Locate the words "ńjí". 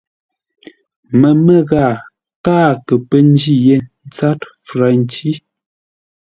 3.31-3.53